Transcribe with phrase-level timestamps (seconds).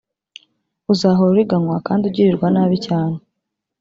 [0.93, 3.17] uzahora uriganywa kandi ugirirwa nabi cyane.